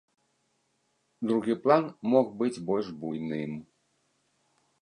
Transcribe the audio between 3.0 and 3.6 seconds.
буйным.